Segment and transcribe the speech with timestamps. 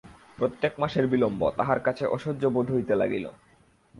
[0.37, 3.25] প্রত্যেক মাসের বিলম্ব তাহার কাছে অসহ্য বোধ হইতে লাগিল।